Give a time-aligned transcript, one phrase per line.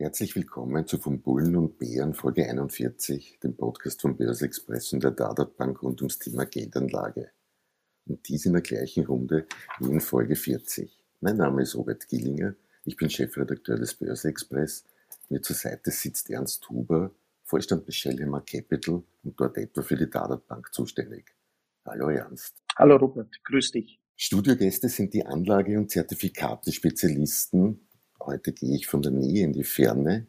[0.00, 5.02] Herzlich willkommen zu Von Bullen und Bären Folge 41, dem Podcast von Börse Express und
[5.02, 7.32] der Dadat Bank rund ums Thema Geldanlage.
[8.06, 9.48] Und dies in der gleichen Runde
[9.80, 10.96] wie in Folge 40.
[11.18, 12.54] Mein Name ist Robert Gillinger,
[12.84, 14.84] ich bin Chefredakteur des Börse Express.
[15.30, 17.10] Mir zur Seite sitzt Ernst Huber,
[17.42, 21.34] Vorstand bei Shellhammer Capital und dort etwa für die Dadat Bank zuständig.
[21.84, 22.62] Hallo Ernst.
[22.76, 23.98] Hallo Robert, grüß dich.
[24.14, 27.87] Studiogäste sind die Anlage- und Zertifikate-Spezialisten
[28.20, 30.26] Heute gehe ich von der Nähe in die Ferne.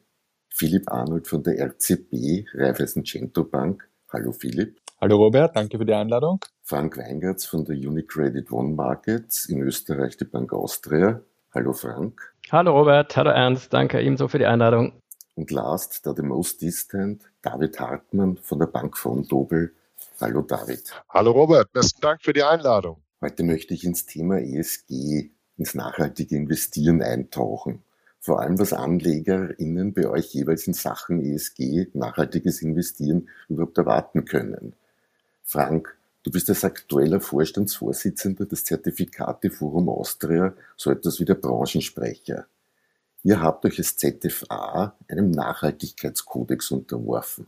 [0.50, 3.88] Philipp Arnold von der RCB, Raiffeisen Cento Bank.
[4.12, 4.80] Hallo Philipp.
[5.02, 6.40] Hallo Robert, danke für die Einladung.
[6.64, 11.22] Frank Weingartz von der Unicredit One Markets, in Österreich die Bank Austria.
[11.54, 12.34] Hallo Frank.
[12.52, 14.94] Hallo Robert, hallo Ernst, danke ebenso für die Einladung.
[15.36, 19.74] Und last, da the most distant, David Hartmann von der Bank von Dobel.
[20.20, 20.92] Hallo David.
[21.10, 23.02] Hallo Robert, besten Dank für die Einladung.
[23.22, 27.84] Heute möchte ich ins Thema ESG, ins nachhaltige Investieren eintauchen
[28.20, 34.74] vor allem was AnlegerInnen bei euch jeweils in Sachen ESG, nachhaltiges Investieren überhaupt erwarten können.
[35.44, 42.46] Frank, du bist als aktueller Vorstandsvorsitzender des Zertifikateforum Austria, so etwas wie der Branchensprecher.
[43.24, 47.48] Ihr habt euch als ZFA einem Nachhaltigkeitskodex unterworfen.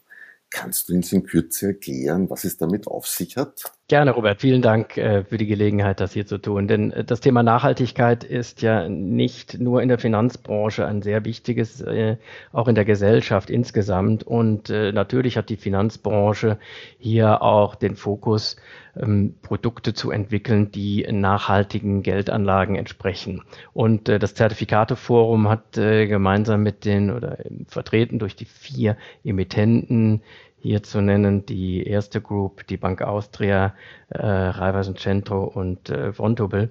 [0.50, 3.72] Kannst du uns in Kürze erklären, was es damit auf sich hat?
[3.92, 4.40] Gerne, Robert.
[4.40, 6.70] Vielen Dank äh, für die Gelegenheit, das hier zu tun.
[6.70, 11.82] Denn äh, das Thema Nachhaltigkeit ist ja nicht nur in der Finanzbranche ein sehr wichtiges,
[11.82, 12.16] äh,
[12.54, 14.24] auch in der Gesellschaft insgesamt.
[14.24, 16.58] Und natürlich hat die Finanzbranche
[17.00, 18.56] hier auch den Fokus,
[18.96, 23.42] ähm, Produkte zu entwickeln, die nachhaltigen Geldanlagen entsprechen.
[23.74, 30.22] Und das Zertifikateforum hat gemeinsam mit den oder vertreten durch die vier Emittenten
[30.62, 33.74] hier zu nennen die erste Group, die Bank Austria,
[34.10, 36.70] äh, Raiffeisen Centro und äh, Vontobel.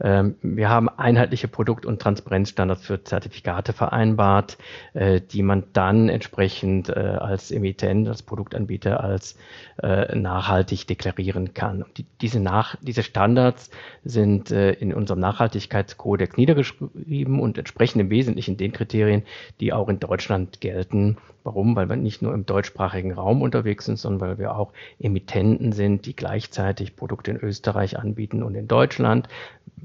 [0.00, 4.58] Ähm, wir haben einheitliche Produkt- und Transparenzstandards für Zertifikate vereinbart,
[4.94, 9.36] äh, die man dann entsprechend äh, als Emittent, als Produktanbieter als
[9.82, 11.84] äh, nachhaltig deklarieren kann.
[11.96, 13.70] Die, diese, nach, diese Standards
[14.04, 19.24] sind äh, in unserem Nachhaltigkeitskodex niedergeschrieben und entsprechen im Wesentlichen den Kriterien,
[19.60, 21.16] die auch in Deutschland gelten.
[21.44, 21.74] Warum?
[21.74, 26.06] Weil wir nicht nur im deutschsprachigen Raum unterwegs sind, sondern weil wir auch Emittenten sind,
[26.06, 29.28] die gleichzeitig Produkte in Österreich anbieten und in Deutschland.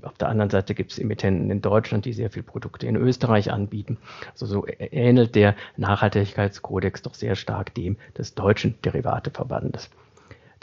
[0.04, 3.52] Auf der anderen Seite gibt es Emittenten in Deutschland, die sehr viel Produkte in Österreich
[3.52, 3.98] anbieten.
[4.32, 9.90] Also so ähnelt der Nachhaltigkeitskodex doch sehr stark dem des deutschen Derivateverbandes.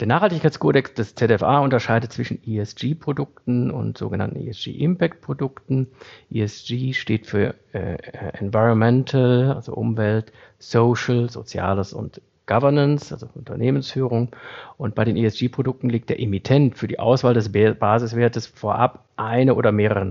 [0.01, 5.87] Der Nachhaltigkeitskodex des ZFA unterscheidet zwischen ESG-Produkten und sogenannten ESG-Impact-Produkten.
[6.29, 7.97] ESG steht für äh,
[8.33, 14.35] Environmental, also Umwelt, Social, Soziales und Governance, also Unternehmensführung.
[14.77, 19.71] Und bei den ESG-Produkten liegt der Emittent für die Auswahl des Basiswertes vorab eine oder
[19.71, 20.05] mehrere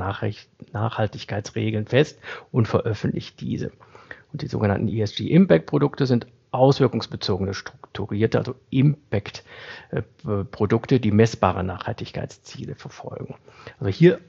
[0.73, 2.19] Nachhaltigkeitsregeln fest
[2.51, 3.71] und veröffentlicht diese.
[4.33, 13.35] Und die sogenannten ESG-Impact-Produkte sind auswirkungsbezogene, strukturierte, also Impact-Produkte, die messbare Nachhaltigkeitsziele verfolgen.
[13.79, 14.21] Also hier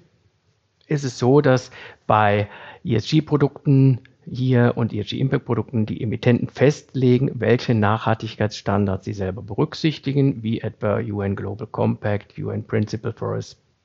[0.88, 1.72] ist es so, dass
[2.08, 2.48] bei
[2.84, 11.36] ESG-Produkten hier und ESG-Impact-Produkten die Emittenten festlegen, welche Nachhaltigkeitsstandards sie selber berücksichtigen, wie etwa UN
[11.36, 13.34] Global Compact, UN Principle for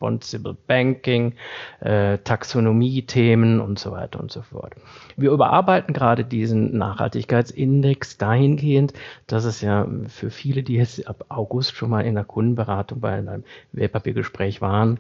[0.01, 1.35] Responsible Banking,
[1.81, 4.75] äh, Taxonomie-Themen und so weiter und so fort.
[5.17, 8.95] Wir überarbeiten gerade diesen Nachhaltigkeitsindex dahingehend,
[9.27, 13.13] dass es ja für viele, die jetzt ab August schon mal in der Kundenberatung bei
[13.13, 14.99] einem Wertpapiergespräch waren,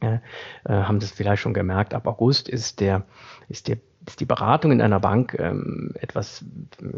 [0.00, 0.18] äh,
[0.68, 3.06] haben das vielleicht schon gemerkt, ab August ist der,
[3.48, 6.44] ist der ist die Beratung in einer Bank ähm, etwas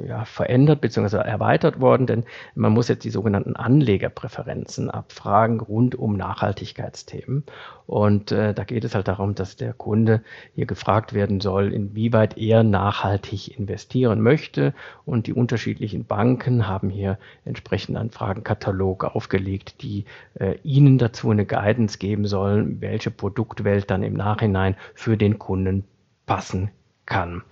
[0.06, 1.16] ja, verändert bzw.
[1.16, 2.24] erweitert worden, denn
[2.54, 7.44] man muss jetzt die sogenannten Anlegerpräferenzen abfragen rund um Nachhaltigkeitsthemen.
[7.86, 10.22] Und äh, da geht es halt darum, dass der Kunde
[10.54, 14.74] hier gefragt werden soll, inwieweit er nachhaltig investieren möchte.
[15.06, 20.04] Und die unterschiedlichen Banken haben hier entsprechend einen Fragenkatalog aufgelegt, die
[20.34, 25.84] äh, Ihnen dazu eine Guidance geben sollen, welche Produktwelt dann im Nachhinein für den Kunden
[26.26, 26.70] passen
[27.08, 27.42] kann.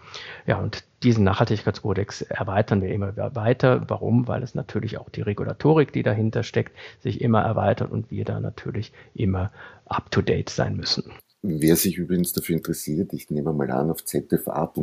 [0.47, 3.85] Ja, und diesen Nachhaltigkeitskodex erweitern wir immer weiter.
[3.88, 4.29] Warum?
[4.29, 8.38] Weil es natürlich auch die Regulatorik, die dahinter steckt, sich immer erweitert und wir da
[8.38, 9.50] natürlich immer
[9.87, 11.11] up-to-date sein müssen.
[11.43, 14.75] Wer sich übrigens dafür interessiert, ich nehme mal an, auf zfa.at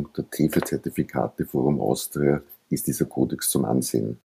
[0.50, 4.18] für Zertifikate Forum Austria ist dieser Kodex zum Ansehen.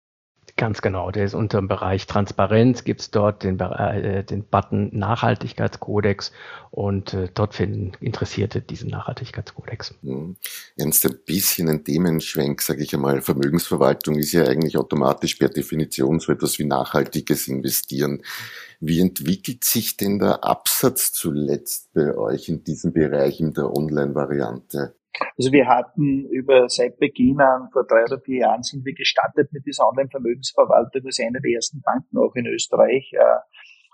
[0.59, 4.89] Ganz genau, der ist unter dem Bereich Transparenz, gibt es dort den, äh, den Button
[4.91, 6.33] Nachhaltigkeitskodex
[6.71, 9.95] und äh, dort finden Interessierte diesen Nachhaltigkeitskodex.
[10.01, 10.37] Mhm.
[10.79, 13.21] Ernst, ein bisschen ein Themenschwenk, sage ich einmal.
[13.21, 18.23] Vermögensverwaltung ist ja eigentlich automatisch per Definition so etwas wie nachhaltiges Investieren.
[18.81, 24.95] Wie entwickelt sich denn der Absatz zuletzt bei euch in diesem Bereich in der Online-Variante?
[25.37, 29.53] Also wir hatten über seit Beginn an, vor drei oder vier Jahren sind wir gestartet
[29.53, 33.41] mit dieser Online-Vermögensverwaltung als eine der ersten Banken auch in Österreich äh,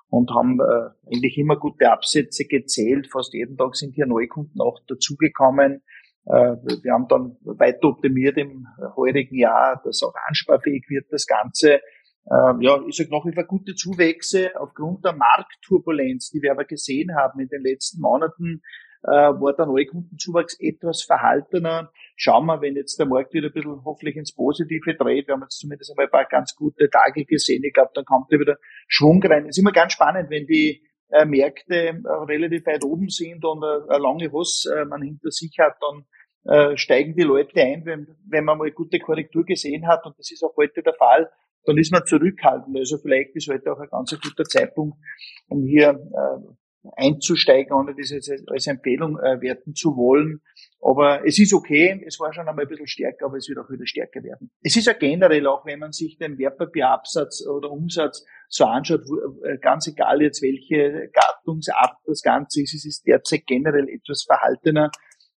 [0.09, 3.09] und haben äh, eigentlich immer gute Absätze gezählt.
[3.11, 5.83] Fast jeden Tag sind hier Neukunden auch dazugekommen.
[6.27, 8.67] Äh, wir haben dann weiter optimiert im
[8.97, 11.81] heurigen Jahr, dass auch ansparfähig wird das Ganze.
[12.27, 17.17] Äh, ja, ich sage noch über gute Zuwächse aufgrund der Marktturbulenz, die wir aber gesehen
[17.17, 18.63] haben in den letzten Monaten,
[19.05, 21.91] äh, war der Neukundenzuwachs etwas verhaltener.
[22.17, 25.43] Schauen wir, wenn jetzt der Markt wieder ein bisschen hoffentlich ins Positive dreht, wir haben
[25.43, 28.57] jetzt zumindest einmal ein paar ganz gute Tage gesehen, ich glaube, dann kommt da wieder
[28.87, 29.45] Schwung rein.
[29.45, 33.63] Es ist immer ganz spannend, wenn die äh, Märkte äh, relativ weit oben sind und
[33.63, 36.05] äh, eine lange Hoss äh, man hinter sich hat, dann
[36.45, 40.19] äh, steigen die Leute ein, wenn, wenn man mal eine gute Korrektur gesehen hat und
[40.19, 41.31] das ist auch heute der Fall,
[41.65, 42.77] dann ist man zurückhaltend.
[42.77, 44.97] Also vielleicht ist heute auch ein ganz guter Zeitpunkt,
[45.49, 46.53] um hier äh,
[46.97, 50.41] einzusteigen, ohne das jetzt als Empfehlung äh, werten zu wollen.
[50.81, 53.71] Aber es ist okay, es war schon einmal ein bisschen stärker, aber es wird auch
[53.71, 54.51] wieder stärker werden.
[54.63, 59.03] Es ist ja generell auch, wenn man sich den Wertpapierabsatz oder Umsatz so anschaut,
[59.45, 64.91] äh, ganz egal jetzt welche Gattungsart das Ganze ist, es ist derzeit generell etwas verhaltener.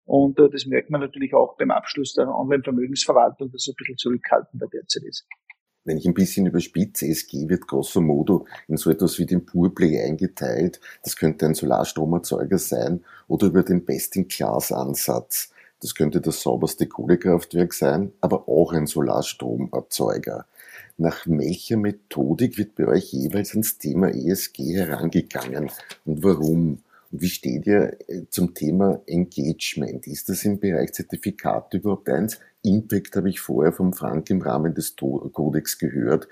[0.03, 3.97] Und äh, das merkt man natürlich auch beim Abschluss der Online-Vermögensverwaltung, dass es ein bisschen
[3.97, 5.27] zurückhaltender derzeit ist
[5.85, 10.01] wenn ich ein bisschen überspitze, ESG wird grosso modo in so etwas wie den Purplay
[10.01, 10.81] eingeteilt.
[11.03, 15.51] Das könnte ein Solarstromerzeuger sein oder über den Best-in-Class-Ansatz.
[15.79, 20.47] Das könnte das sauberste Kohlekraftwerk sein, aber auch ein Solarstromerzeuger.
[20.97, 25.69] Nach welcher Methodik wird bei euch jeweils ans Thema ESG herangegangen
[26.05, 26.79] und warum?
[27.11, 30.07] Und wie steht ihr äh, zum Thema Engagement?
[30.07, 32.39] Ist das im Bereich Zertifikat überhaupt eins?
[32.65, 36.27] Impact habe ich vorher vom Frank im Rahmen des Codex gehört.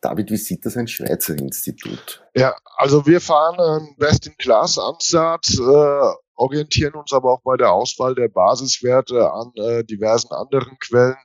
[0.00, 2.22] David, wie sieht das ein Schweizer Institut?
[2.34, 8.28] Ja, also wir fahren einen Best-in-Class-Ansatz, äh, orientieren uns aber auch bei der Auswahl der
[8.28, 11.16] Basiswerte an äh, diversen anderen Quellen.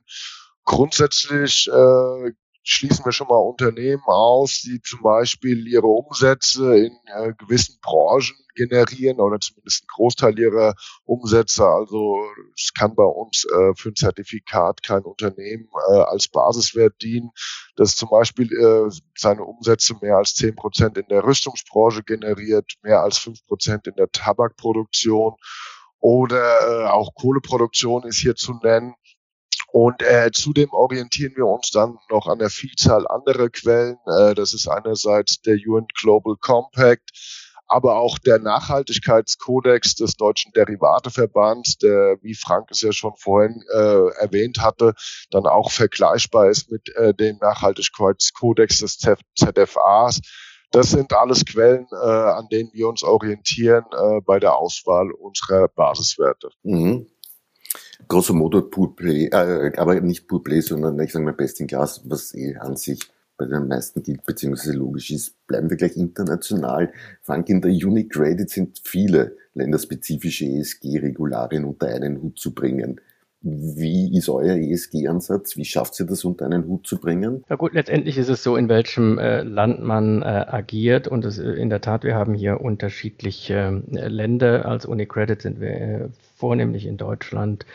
[0.64, 7.32] Grundsätzlich äh, schließen wir schon mal Unternehmen aus, die zum Beispiel ihre Umsätze in äh,
[7.38, 10.74] gewissen Branchen generieren oder zumindest einen Großteil ihrer
[11.04, 11.64] Umsätze.
[11.64, 12.22] Also
[12.54, 17.30] es kann bei uns äh, für ein Zertifikat kein Unternehmen äh, als Basiswert dienen,
[17.76, 23.00] das zum Beispiel äh, seine Umsätze mehr als zehn Prozent in der Rüstungsbranche generiert, mehr
[23.00, 25.34] als fünf Prozent in der Tabakproduktion
[26.00, 28.94] oder äh, auch Kohleproduktion ist hier zu nennen.
[29.72, 33.98] Und äh, zudem orientieren wir uns dann noch an der Vielzahl anderer Quellen.
[34.06, 37.10] Äh, das ist einerseits der UN Global Compact,
[37.68, 44.08] aber auch der Nachhaltigkeitskodex des Deutschen Derivateverbands, der, wie Frank es ja schon vorhin äh,
[44.20, 44.94] erwähnt hatte,
[45.30, 50.20] dann auch vergleichbar ist mit äh, dem Nachhaltigkeitskodex des ZFAs.
[50.72, 55.68] Das sind alles Quellen, äh, an denen wir uns orientieren äh, bei der Auswahl unserer
[55.68, 56.50] Basiswerte.
[56.64, 57.06] Mhm
[58.08, 62.02] grosso modo Pool Play, äh, aber nicht Play, sondern ich sage mal Best in Class,
[62.04, 65.46] was eh an sich bei den meisten gilt, beziehungsweise logisch ist.
[65.46, 66.92] Bleiben wir gleich international.
[67.22, 73.00] Frank, in der Unicredit sind viele länderspezifische ESG-Regularien unter einen Hut zu bringen.
[73.42, 75.56] Wie ist euer ESG-Ansatz?
[75.56, 77.42] Wie schafft ihr das unter einen Hut zu bringen?
[77.48, 81.08] Ja gut, letztendlich ist es so, in welchem äh, Land man äh, agiert.
[81.08, 84.66] Und es, in der Tat, wir haben hier unterschiedliche äh, Länder.
[84.66, 86.08] Als Unicredit sind wir äh,
[86.40, 87.66] vornehmlich in Deutschland,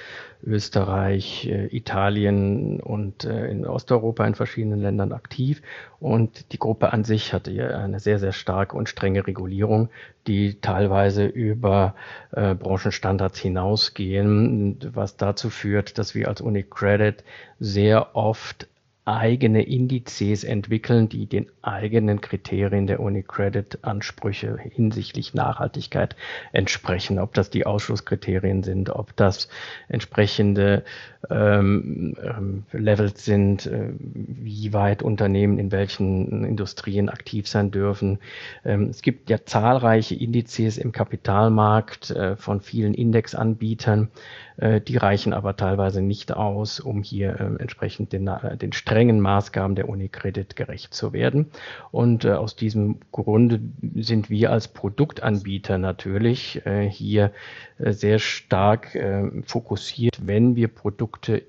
[0.43, 5.62] Österreich, äh, Italien und äh, in Osteuropa in verschiedenen Ländern aktiv.
[6.00, 9.89] Und die Gruppe an sich hatte eine sehr, sehr starke und strenge Regulierung,
[10.27, 11.95] die teilweise über
[12.31, 17.24] äh, Branchenstandards hinausgehen, was dazu führt, dass wir als UniCredit
[17.60, 18.67] sehr oft
[19.05, 26.15] eigene Indizes entwickeln, die den eigenen Kriterien der UniCredit-Ansprüche hinsichtlich Nachhaltigkeit
[26.51, 27.19] entsprechen.
[27.19, 29.47] Ob das die Ausschlusskriterien sind, ob das
[29.89, 30.83] entsprechende
[31.29, 38.19] ähm, ähm, Levels sind, äh, wie weit Unternehmen in welchen Industrien aktiv sein dürfen.
[38.63, 44.09] Ähm, es gibt ja zahlreiche Indizes im Kapitalmarkt äh, von vielen Indexanbietern,
[44.57, 49.75] die reichen aber teilweise nicht aus, um hier äh, entsprechend den, äh, den strengen Maßgaben
[49.75, 51.51] der Unicredit gerecht zu werden.
[51.91, 53.59] Und aus diesem Grunde
[53.95, 57.31] sind wir als Produktanbieter natürlich hier
[57.79, 58.97] sehr stark
[59.45, 61.43] fokussiert, wenn wir Produkte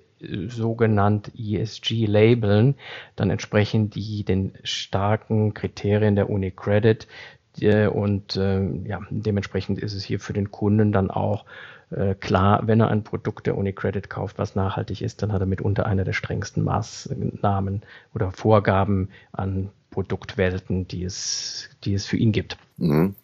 [0.48, 2.74] sogenannt ESG labeln,
[3.16, 7.06] dann entsprechen die den starken Kriterien der UniCredit
[7.92, 11.46] und äh, ja, dementsprechend ist es hier für den Kunden dann auch
[11.90, 15.46] äh, klar, wenn er ein Produkt der UniCredit kauft, was nachhaltig ist, dann hat er
[15.46, 17.82] mitunter einer der strengsten Maßnahmen
[18.14, 22.58] oder Vorgaben an Produktwelten, die es, die es für ihn gibt.
[22.76, 23.14] Mhm.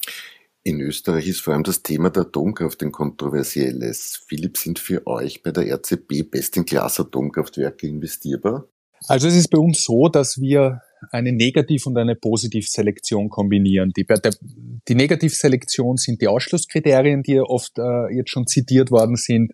[0.65, 4.23] In Österreich ist vor allem das Thema der Atomkraft ein kontroversielles.
[4.29, 8.69] Philipp, sind für euch bei der RCB Best-in-Class-Atomkraftwerke investierbar?
[9.09, 13.91] Also es ist bei uns so, dass wir eine Negativ- und eine Positivselektion kombinieren.
[13.97, 14.07] Die,
[14.89, 19.53] die Negativselektion sind die Ausschlusskriterien, die oft äh, jetzt schon zitiert worden sind.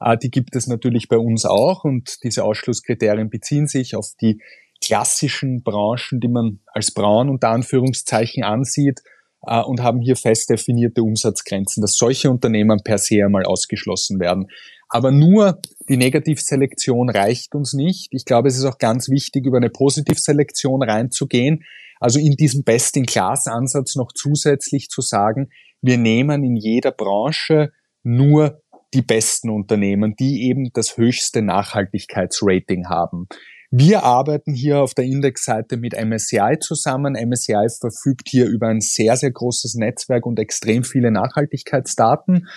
[0.00, 4.40] Äh, die gibt es natürlich bei uns auch und diese Ausschlusskriterien beziehen sich auf die
[4.84, 9.00] klassischen Branchen, die man als braun unter Anführungszeichen ansieht
[9.42, 14.46] äh, und haben hier fest definierte Umsatzgrenzen, dass solche Unternehmen per se einmal ausgeschlossen werden.
[14.88, 18.08] Aber nur die Negativselektion reicht uns nicht.
[18.12, 21.64] Ich glaube, es ist auch ganz wichtig, über eine Positivselektion reinzugehen.
[22.00, 25.50] Also in diesem Best-in-Class-Ansatz noch zusätzlich zu sagen,
[25.82, 28.62] wir nehmen in jeder Branche nur
[28.94, 33.28] die besten Unternehmen, die eben das höchste Nachhaltigkeitsrating haben.
[33.70, 37.12] Wir arbeiten hier auf der Indexseite mit MSCI zusammen.
[37.12, 42.48] MSCI verfügt hier über ein sehr, sehr großes Netzwerk und extrem viele Nachhaltigkeitsdaten.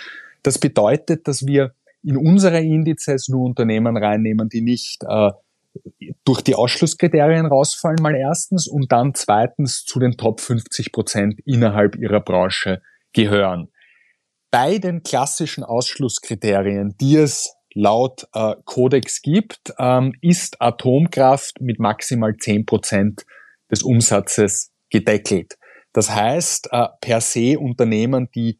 [0.42, 1.74] Das bedeutet, dass wir
[2.04, 5.32] in unsere Indizes nur Unternehmen reinnehmen, die nicht äh,
[6.26, 11.96] durch die Ausschlusskriterien rausfallen, mal erstens, und dann zweitens zu den Top 50 Prozent innerhalb
[11.96, 12.82] ihrer Branche
[13.14, 13.70] gehören.
[14.52, 22.36] Bei den klassischen Ausschlusskriterien, die es laut äh, Codex gibt, ähm, ist Atomkraft mit maximal
[22.36, 23.26] zehn Prozent
[23.70, 25.58] des Umsatzes gedeckelt.
[25.94, 28.60] Das heißt, äh, per se Unternehmen, die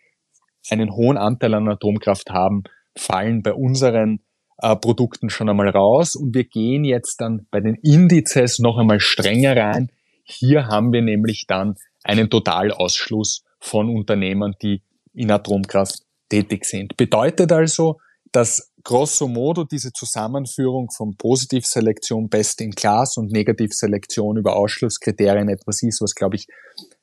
[0.70, 2.64] einen hohen Anteil an Atomkraft haben,
[2.98, 4.22] fallen bei unseren
[4.58, 6.16] äh, Produkten schon einmal raus.
[6.16, 9.92] Und wir gehen jetzt dann bei den Indizes noch einmal strenger rein.
[10.24, 14.82] Hier haben wir nämlich dann einen Totalausschluss von Unternehmen, die
[15.14, 16.96] in Atomkraft tätig sind.
[16.98, 17.98] Bedeutet also,
[18.32, 25.84] dass grosso modo diese Zusammenführung von Positivselektion Best in Class und Negativselektion über Ausschlusskriterien etwas
[25.84, 26.48] ist, was, glaube ich,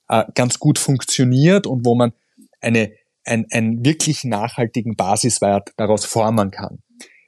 [0.08, 2.12] äh, ganz gut funktioniert und wo man
[2.60, 2.92] eine,
[3.24, 6.78] ein, einen wirklich nachhaltigen Basiswert daraus formen kann.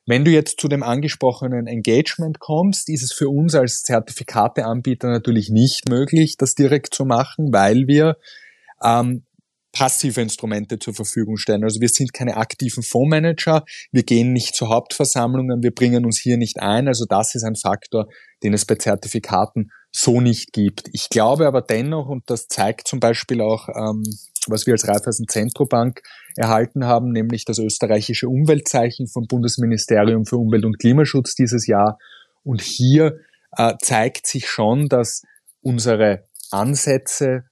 [0.06, 5.50] Wenn du jetzt zu dem angesprochenen Engagement kommst, ist es für uns als Zertifikateanbieter natürlich
[5.50, 8.16] nicht möglich, das direkt zu machen, weil wir
[8.82, 9.24] ähm,
[9.72, 11.62] passive Instrumente zur Verfügung stellen.
[11.64, 16.36] Also wir sind keine aktiven Fondsmanager, wir gehen nicht zu Hauptversammlungen, wir bringen uns hier
[16.36, 16.88] nicht ein.
[16.88, 18.08] Also das ist ein Faktor,
[18.42, 20.88] den es bei Zertifikaten so nicht gibt.
[20.92, 24.02] Ich glaube aber dennoch, und das zeigt zum Beispiel auch, ähm,
[24.50, 26.02] was wir als Raiffeisen Zentrobank
[26.36, 31.98] erhalten haben, nämlich das österreichische Umweltzeichen vom Bundesministerium für Umwelt und Klimaschutz dieses Jahr.
[32.42, 33.18] Und hier
[33.56, 35.22] äh, zeigt sich schon, dass
[35.62, 37.44] unsere Ansätze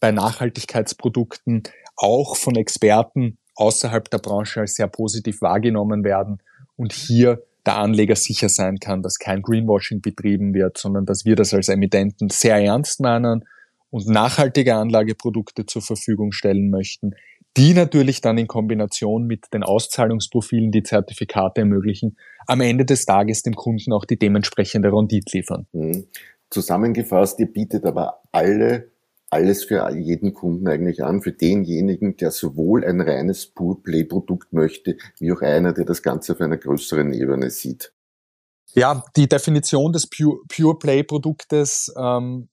[0.00, 1.62] bei Nachhaltigkeitsprodukten
[1.96, 6.42] auch von Experten außerhalb der Branche als sehr positiv wahrgenommen werden
[6.76, 11.36] und hier der Anleger sicher sein kann, dass kein Greenwashing betrieben wird, sondern dass wir
[11.36, 13.44] das als Emittenten sehr ernst meinen
[13.90, 17.12] und nachhaltige Anlageprodukte zur Verfügung stellen möchten,
[17.56, 22.16] die natürlich dann in Kombination mit den Auszahlungsprofilen, die Zertifikate ermöglichen,
[22.46, 25.66] am Ende des Tages dem Kunden auch die dementsprechende Rendite liefern.
[25.72, 26.06] Mhm.
[26.50, 28.90] Zusammengefasst, ihr bietet aber alle
[29.30, 35.32] alles für jeden Kunden eigentlich an, für denjenigen, der sowohl ein reines Pure-Play-Produkt möchte, wie
[35.32, 37.92] auch einer, der das Ganze auf einer größeren Ebene sieht.
[38.74, 42.48] Ja, die Definition des Pure-Play-Produktes ähm,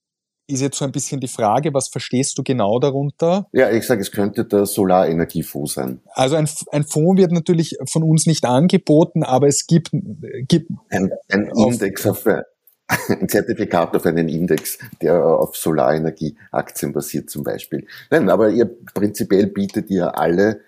[0.46, 3.48] ist jetzt so ein bisschen die Frage, was verstehst du genau darunter?
[3.52, 6.00] Ja, ich sage, es könnte der Solarenergiefonds sein.
[6.12, 9.90] Also ein, ein Fonds wird natürlich von uns nicht angeboten, aber es gibt,
[10.48, 12.26] gibt ein, ein Index auf,
[13.08, 17.86] ein Zertifikat auf einen Index, der auf Solarenergieaktien basiert zum Beispiel.
[18.10, 20.60] Nein, aber ihr prinzipiell bietet ihr alle,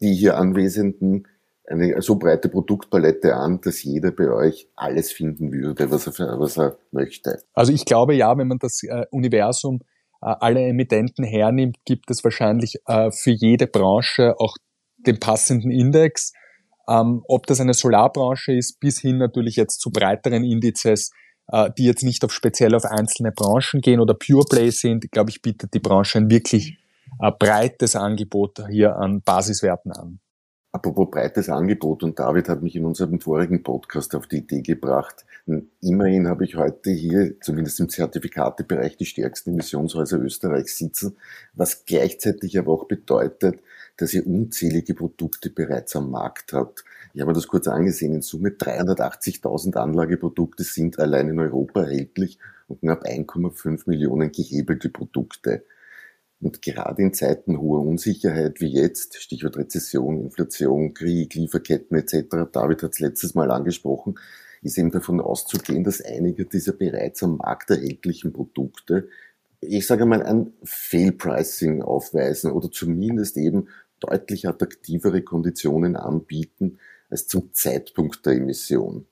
[0.00, 1.26] die hier Anwesenden,
[1.66, 6.58] eine so breite Produktpalette an, dass jeder bei euch alles finden würde, was er, was
[6.58, 7.42] er möchte.
[7.54, 9.80] Also ich glaube ja, wenn man das äh, Universum
[10.20, 14.56] äh, alle Emittenten hernimmt, gibt es wahrscheinlich äh, für jede Branche auch
[14.98, 16.32] den passenden Index
[16.88, 21.10] ähm, ob das eine Solarbranche ist, bis hin natürlich jetzt zu breiteren Indizes,
[21.48, 25.30] äh, die jetzt nicht auf speziell auf einzelne Branchen gehen oder Pure Play sind, glaube
[25.30, 26.78] ich, bietet die Branche ein wirklich
[27.20, 30.20] äh, breites Angebot hier an Basiswerten an.
[30.74, 35.24] Apropos breites Angebot und David hat mich in unserem vorigen Podcast auf die Idee gebracht.
[35.80, 41.16] Immerhin habe ich heute hier, zumindest im Zertifikatebereich, die stärksten Emissionshäuser Österreichs sitzen,
[41.52, 43.60] was gleichzeitig aber auch bedeutet,
[43.98, 48.12] dass ihr unzählige Produkte bereits am Markt habt, Ich habe mir das kurz angesehen.
[48.12, 55.62] In Summe 380.000 Anlageprodukte sind allein in Europa erhältlich und knapp 1,5 Millionen gehebelte Produkte.
[56.44, 62.82] Und gerade in Zeiten hoher Unsicherheit wie jetzt, Stichwort Rezession, Inflation, Krieg, Lieferketten etc., David
[62.82, 64.16] hat es letztes Mal angesprochen,
[64.60, 69.08] ist eben davon auszugehen, dass einige dieser bereits am Markt erhältlichen Produkte,
[69.62, 77.54] ich sage mal, ein Fehlpricing aufweisen oder zumindest eben deutlich attraktivere Konditionen anbieten als zum
[77.54, 79.06] Zeitpunkt der Emission.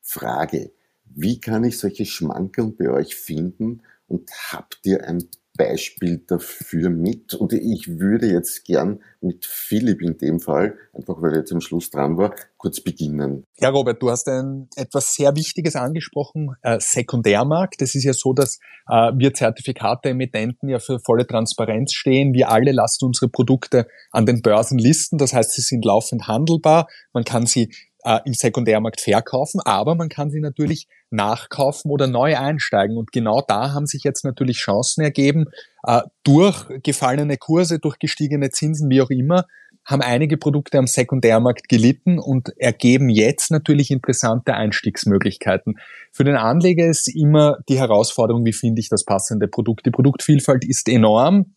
[0.00, 0.72] Frage,
[1.04, 7.34] wie kann ich solche Schmankeln bei euch finden und habt ihr ein Beispiel dafür mit.
[7.34, 11.60] Und ich würde jetzt gern mit Philipp in dem Fall, einfach weil er jetzt am
[11.60, 13.44] Schluss dran war, kurz beginnen.
[13.58, 17.80] Ja, Robert, du hast ein, etwas sehr Wichtiges angesprochen, äh, Sekundärmarkt.
[17.82, 18.58] Es ist ja so, dass
[18.88, 22.34] äh, wir Zertifikate-Emittenten ja für volle Transparenz stehen.
[22.34, 25.18] Wir alle lassen unsere Produkte an den Börsen listen.
[25.18, 26.88] Das heißt, sie sind laufend handelbar.
[27.12, 27.72] Man kann sie
[28.04, 32.96] äh, im Sekundärmarkt verkaufen, aber man kann sie natürlich nachkaufen oder neu einsteigen.
[32.96, 35.46] Und genau da haben sich jetzt natürlich Chancen ergeben.
[35.86, 39.46] Äh, durch gefallene Kurse, durch gestiegene Zinsen, wie auch immer,
[39.84, 45.74] haben einige Produkte am Sekundärmarkt gelitten und ergeben jetzt natürlich interessante Einstiegsmöglichkeiten.
[46.10, 49.84] Für den Anleger ist immer die Herausforderung, wie finde ich das passende Produkt.
[49.84, 51.54] Die Produktvielfalt ist enorm.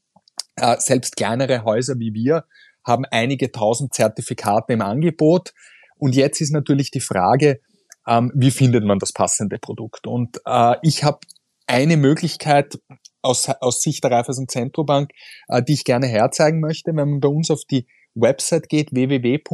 [0.56, 2.44] Äh, selbst kleinere Häuser wie wir
[2.88, 5.54] haben einige tausend Zertifikate im Angebot.
[5.98, 7.60] Und jetzt ist natürlich die Frage,
[8.08, 10.08] ähm, wie findet man das passende Produkt?
[10.08, 11.20] Und äh, ich habe
[11.68, 12.80] eine Möglichkeit
[13.22, 15.12] aus, aus Sicht der Raiffeisen Zentrobank,
[15.50, 16.92] äh, die ich gerne herzeigen möchte.
[16.96, 19.46] Wenn man bei uns auf die Website geht, www.rcb.at,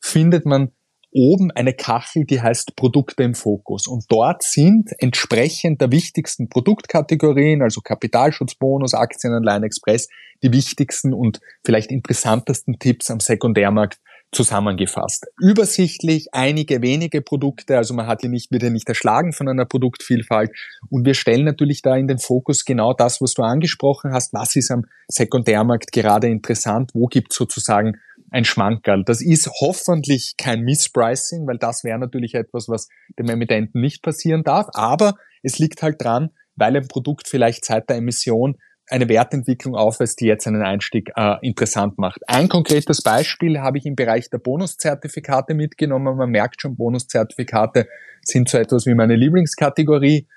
[0.00, 0.72] findet man
[1.12, 3.86] oben eine Kachel, die heißt Produkte im Fokus.
[3.86, 10.08] Und dort sind entsprechend der wichtigsten Produktkategorien, also Kapitalschutzbonus, Aktienanleihen Express,
[10.42, 13.98] die wichtigsten und vielleicht interessantesten Tipps am Sekundärmarkt
[14.32, 15.26] zusammengefasst.
[15.40, 19.64] Übersichtlich, einige wenige Produkte, also man hat hier nicht, wird ja nicht erschlagen von einer
[19.64, 20.50] Produktvielfalt.
[20.90, 24.32] Und wir stellen natürlich da in den Fokus genau das, was du angesprochen hast.
[24.34, 26.90] Was ist am Sekundärmarkt gerade interessant?
[26.94, 27.98] Wo gibt es sozusagen
[28.30, 29.04] ein Schmankerl?
[29.04, 34.42] Das ist hoffentlich kein Misspricing, weil das wäre natürlich etwas, was dem Emittenten nicht passieren
[34.42, 34.66] darf.
[34.72, 38.56] Aber es liegt halt dran, weil ein Produkt vielleicht seit der Emission
[38.88, 42.20] eine Wertentwicklung aufweist, die jetzt einen Einstieg äh, interessant macht.
[42.28, 46.16] Ein konkretes Beispiel habe ich im Bereich der Bonuszertifikate mitgenommen.
[46.16, 47.88] Man merkt schon, Bonuszertifikate
[48.22, 50.28] sind so etwas wie meine Lieblingskategorie.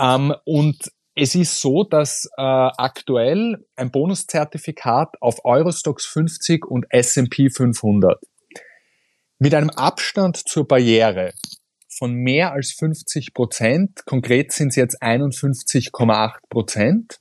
[0.00, 7.50] Ähm, und es ist so, dass äh, aktuell ein Bonuszertifikat auf Eurostox 50 und S&P
[7.50, 8.18] 500
[9.38, 11.32] mit einem Abstand zur Barriere
[11.88, 17.20] von mehr als 50 Prozent, konkret sind es jetzt 51,8 Prozent,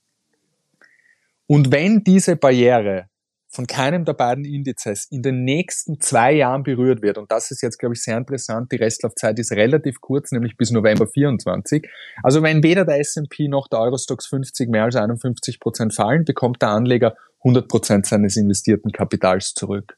[1.47, 3.08] und wenn diese Barriere
[3.49, 7.62] von keinem der beiden Indizes in den nächsten zwei Jahren berührt wird, und das ist
[7.62, 11.88] jetzt, glaube ich, sehr interessant, die Restlaufzeit ist relativ kurz, nämlich bis November 24.
[12.23, 16.63] Also wenn weder der S&P noch der Eurostox 50 mehr als 51 Prozent fallen, bekommt
[16.63, 19.97] der Anleger 100 Prozent seines investierten Kapitals zurück.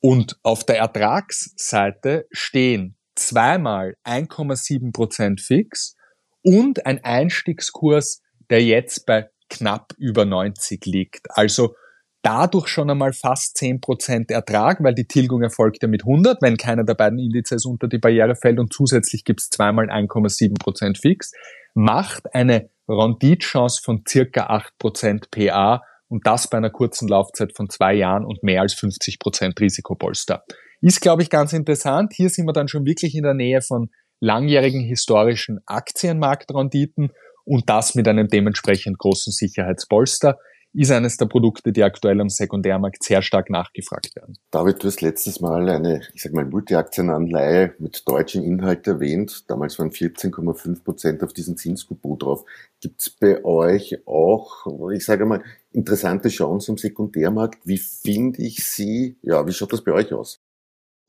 [0.00, 5.96] Und auf der Ertragsseite stehen zweimal 1,7 Prozent fix
[6.42, 11.26] und ein Einstiegskurs, der jetzt bei knapp über 90 liegt.
[11.30, 11.74] Also
[12.22, 16.84] dadurch schon einmal fast 10% Ertrag, weil die Tilgung erfolgt ja mit 100, wenn keiner
[16.84, 21.32] der beiden Indizes unter die Barriere fällt und zusätzlich gibt es zweimal 1,7% fix,
[21.74, 24.48] macht eine Renditechance von circa
[24.80, 29.60] 8% PA und das bei einer kurzen Laufzeit von zwei Jahren und mehr als 50%
[29.60, 30.44] Risikopolster.
[30.80, 32.12] Ist, glaube ich, ganz interessant.
[32.14, 37.12] Hier sind wir dann schon wirklich in der Nähe von langjährigen historischen Aktienmarktrenditen
[37.48, 40.38] und das mit einem dementsprechend großen Sicherheitspolster
[40.74, 44.36] ist eines der Produkte, die aktuell am Sekundärmarkt sehr stark nachgefragt werden.
[44.50, 49.48] David, du hast letztes Mal eine, ich sag mal, Multiaktienanleihe mit deutschem Inhalt erwähnt.
[49.48, 52.44] Damals waren 14,5 Prozent auf diesen Zinskupon drauf.
[52.82, 57.66] Gibt es bei euch auch, ich sage mal, interessante Chancen am Sekundärmarkt?
[57.66, 59.16] Wie finde ich sie?
[59.22, 60.38] Ja, wie schaut das bei euch aus?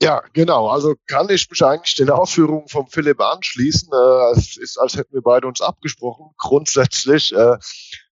[0.01, 0.69] Ja, genau.
[0.69, 3.89] Also kann ich mich eigentlich den Ausführungen vom Philipp anschließen.
[3.91, 6.31] Äh, es ist, als hätten wir beide uns abgesprochen.
[6.37, 7.57] Grundsätzlich äh,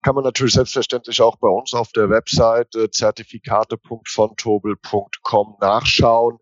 [0.02, 6.38] kann man natürlich selbstverständlich auch bei uns auf der Website äh, zertifikate.fontobel.com nachschauen.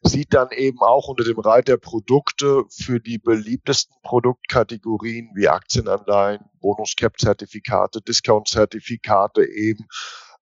[0.00, 8.00] Sieht dann eben auch unter dem Reiter Produkte für die beliebtesten Produktkategorien wie Aktienanleihen, Bonus-Cap-Zertifikate,
[8.00, 9.86] Discount-Zertifikate eben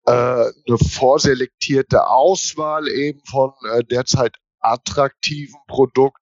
[0.06, 6.22] äh, eine vorselektierte Auswahl eben von äh, derzeit attraktiven Produkten,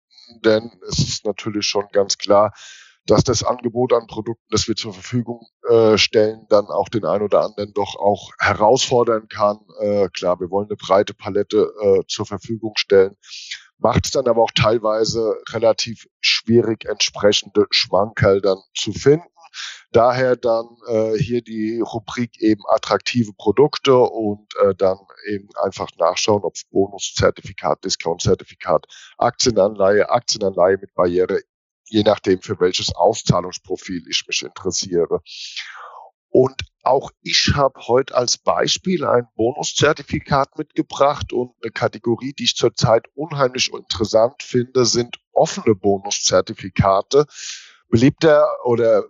[0.43, 2.53] denn es ist natürlich schon ganz klar,
[3.05, 7.23] dass das Angebot an Produkten, das wir zur Verfügung äh, stellen, dann auch den einen
[7.23, 9.59] oder anderen doch auch herausfordern kann.
[9.79, 13.17] Äh, klar, wir wollen eine breite Palette äh, zur Verfügung stellen,
[13.77, 19.27] macht es dann aber auch teilweise relativ schwierig, entsprechende Schmankerl dann zu finden.
[19.91, 26.43] Daher dann äh, hier die Rubrik eben attraktive Produkte und äh, dann eben einfach nachschauen,
[26.43, 28.87] ob es Bonuszertifikat, Discount-Zertifikat,
[29.17, 31.41] Aktienanleihe, Aktienanleihe mit Barriere,
[31.85, 35.21] je nachdem für welches Auszahlungsprofil ich mich interessiere.
[36.29, 42.55] Und auch ich habe heute als Beispiel ein Bonuszertifikat mitgebracht und eine Kategorie, die ich
[42.55, 47.27] zurzeit unheimlich interessant finde, sind offene Bonuszertifikate.
[47.87, 49.03] Beliebter oder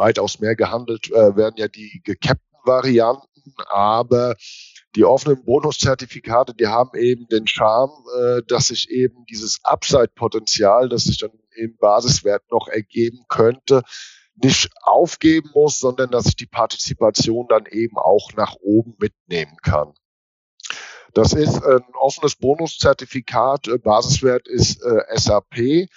[0.00, 4.34] weitaus mehr gehandelt äh, werden ja die gecappten Varianten, aber
[4.96, 11.04] die offenen Bonuszertifikate, die haben eben den Charme, äh, dass sich eben dieses Upside-Potenzial, das
[11.04, 13.82] sich dann im Basiswert noch ergeben könnte,
[14.42, 19.92] nicht aufgeben muss, sondern dass ich die Partizipation dann eben auch nach oben mitnehmen kann.
[21.12, 23.68] Das ist ein offenes Bonuszertifikat.
[23.68, 25.88] Äh, Basiswert ist äh, SAP,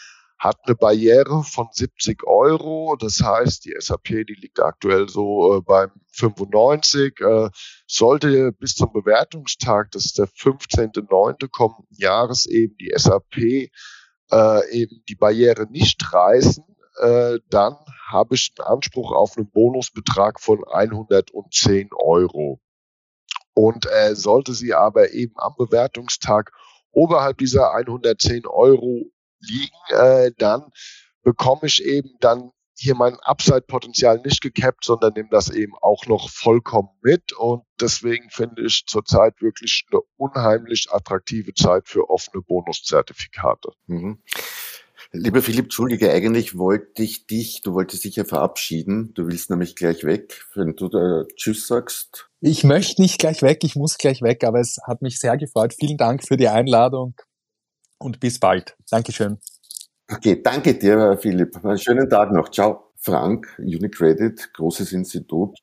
[0.43, 2.97] hat eine Barriere von 70 Euro.
[2.99, 7.19] Das heißt, die SAP, die liegt aktuell so äh, beim 95.
[7.21, 7.49] Äh,
[7.87, 11.47] sollte bis zum Bewertungstag, das ist der 15.9.
[11.47, 13.71] kommenden Jahres eben die SAP
[14.33, 16.65] äh, eben die Barriere nicht reißen,
[16.99, 17.77] äh, dann
[18.11, 22.59] habe ich einen Anspruch auf einen Bonusbetrag von 110 Euro.
[23.53, 26.51] Und äh, sollte sie aber eben am Bewertungstag
[26.91, 29.05] oberhalb dieser 110 Euro
[29.47, 30.71] liegen, äh, dann
[31.23, 36.29] bekomme ich eben dann hier mein Upside-Potenzial nicht gekappt, sondern nehme das eben auch noch
[36.29, 37.31] vollkommen mit.
[37.33, 43.69] Und deswegen finde ich zurzeit wirklich eine unheimlich attraktive Zeit für offene Bonuszertifikate.
[43.87, 44.21] Mhm.
[45.11, 49.13] Lieber Philipp, Entschuldige, eigentlich wollte ich dich, du wolltest dich ja verabschieden.
[49.13, 52.29] Du willst nämlich gleich weg, wenn du da Tschüss sagst.
[52.41, 55.75] Ich möchte nicht gleich weg, ich muss gleich weg, aber es hat mich sehr gefreut.
[55.79, 57.13] Vielen Dank für die Einladung
[58.03, 58.75] und bis bald.
[58.89, 59.39] Dankeschön.
[60.11, 61.63] Okay, danke dir, Philipp.
[61.63, 62.49] Einen schönen Tag noch.
[62.49, 62.89] Ciao.
[63.03, 65.59] Frank, Unicredit, großes Institut.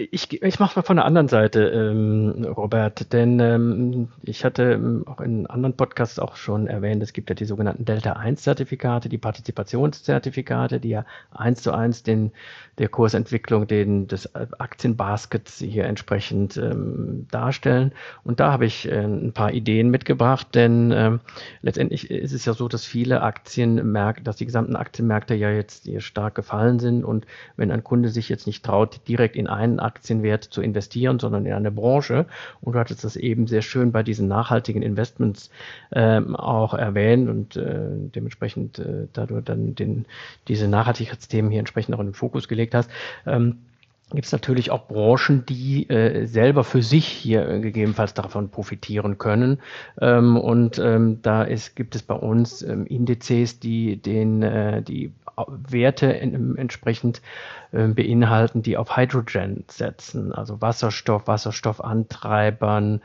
[0.00, 5.02] Ich, ich mache mal von der anderen Seite, ähm, Robert, denn ähm, ich hatte ähm,
[5.08, 10.78] auch in anderen Podcasts auch schon erwähnt, es gibt ja die sogenannten Delta-1-Zertifikate, die Partizipationszertifikate,
[10.78, 12.30] die ja eins zu eins den,
[12.78, 17.90] der Kursentwicklung den, des Aktienbaskets hier entsprechend ähm, darstellen.
[18.22, 21.18] Und da habe ich äh, ein paar Ideen mitgebracht, denn ähm,
[21.60, 26.36] letztendlich ist es ja so, dass viele Aktienmärkte, dass die gesamten Aktienmärkte ja jetzt stark
[26.36, 30.62] gefallen sind und wenn ein Kunde sich jetzt nicht traut, direkt in einen Aktienwert zu
[30.62, 32.26] investieren, sondern in eine Branche.
[32.60, 35.50] Und du hattest das eben sehr schön bei diesen nachhaltigen Investments
[35.92, 40.06] ähm, auch erwähnt und äh, dementsprechend, äh, da du dann den,
[40.46, 42.90] diese Nachhaltigkeitsthemen hier entsprechend auch in den Fokus gelegt hast.
[43.26, 43.58] Ähm,
[44.10, 49.18] gibt es natürlich auch Branchen, die äh, selber für sich hier äh, gegebenenfalls davon profitieren
[49.18, 49.60] können.
[50.00, 55.12] Ähm, und ähm, da ist, gibt es bei uns ähm, Indizes, die den äh, die
[55.46, 57.22] Werte in, entsprechend
[57.72, 63.02] äh, beinhalten, die auf Hydrogen setzen, also Wasserstoff, Wasserstoffantreibern,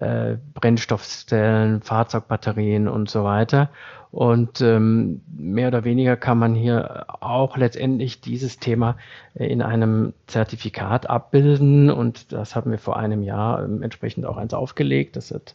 [0.00, 3.70] äh, Brennstoffzellen, Fahrzeugbatterien und so weiter.
[4.12, 8.96] Und ähm, mehr oder weniger kann man hier auch letztendlich dieses Thema
[9.34, 11.90] in einem Zertifikat abbilden.
[11.90, 15.14] Und das haben wir vor einem Jahr ähm, entsprechend auch eins aufgelegt.
[15.14, 15.54] Das hat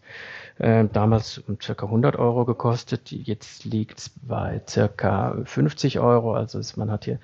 [0.59, 3.11] äh, damals um circa 100 Euro gekostet.
[3.11, 6.33] Jetzt liegt es bei circa 50 Euro.
[6.33, 7.19] Also ist, man hat hier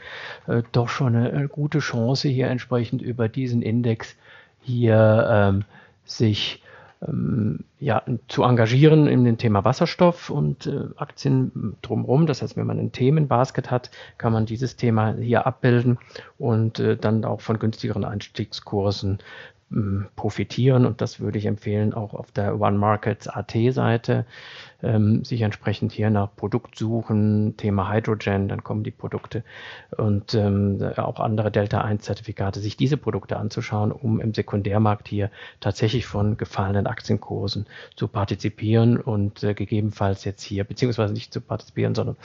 [0.47, 4.17] äh, doch schon eine, eine, gute Chance, hier entsprechend über diesen Index
[4.59, 5.63] hier ähm,
[6.03, 6.61] sich
[7.07, 12.27] ähm, ja, zu engagieren in dem Thema Wasserstoff und äh, Aktien drumherum.
[12.27, 15.97] Das heißt, wenn man ein Themenbasket hat, kann man dieses Thema hier abbilden
[16.37, 19.19] und äh, dann auch von günstigeren Einstiegskursen
[20.15, 20.85] profitieren.
[20.85, 24.25] Und das würde ich empfehlen, auch auf der One Markets AT Seite
[24.83, 29.43] ähm, sich entsprechend hier nach Produkt suchen, Thema Hydrogen, dann kommen die Produkte
[29.97, 35.29] und ähm, auch andere Delta-1-Zertifikate, sich diese Produkte anzuschauen, um im Sekundärmarkt hier
[35.59, 41.95] tatsächlich von gefallenen Aktienkursen zu partizipieren und äh, gegebenenfalls jetzt hier, beziehungsweise nicht zu partizipieren,
[41.95, 42.17] sondern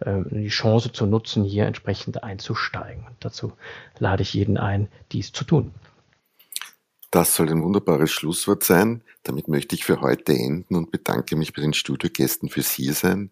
[0.00, 3.04] äh, die Chance zu nutzen, hier entsprechend einzusteigen.
[3.06, 3.52] Und dazu
[3.98, 5.72] lade ich jeden ein, dies zu tun.
[7.10, 9.02] Das soll ein wunderbares Schlusswort sein.
[9.22, 13.30] Damit möchte ich für heute enden und bedanke mich bei den Studiogästen fürs Hiersein.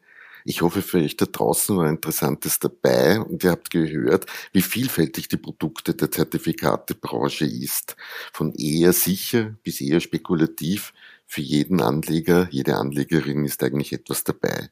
[0.49, 5.29] Ich hoffe, für euch da draußen war Interessantes dabei und ihr habt gehört, wie vielfältig
[5.29, 7.97] die Produkte der Zertifikatebranche ist.
[8.33, 10.95] Von eher sicher bis eher spekulativ.
[11.27, 14.71] Für jeden Anleger, jede Anlegerin ist eigentlich etwas dabei.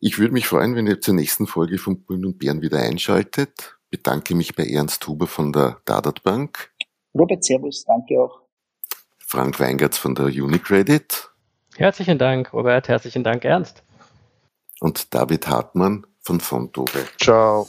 [0.00, 3.76] Ich würde mich freuen, wenn ihr zur nächsten Folge von Bullen und Bären wieder einschaltet.
[3.90, 6.70] Bedanke mich bei Ernst Huber von der Dadat Bank.
[7.18, 8.40] Robert, Servus, danke auch.
[9.18, 11.30] Frank Weingartz von der Unicredit.
[11.76, 12.88] Herzlichen Dank, Robert.
[12.88, 13.82] Herzlichen Dank, Ernst.
[14.80, 17.06] Und David Hartmann von Fontore.
[17.20, 17.66] Ciao.